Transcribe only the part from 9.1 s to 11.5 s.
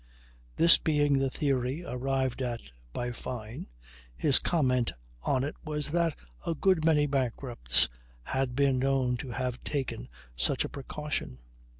to have taken such a precaution.